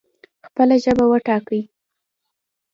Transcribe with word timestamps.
خپله 0.47 0.75
ژبه 0.83 1.05
وټاکئ 1.07 1.61